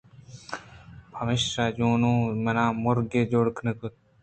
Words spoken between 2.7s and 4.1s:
مُرگے جوڑ کُت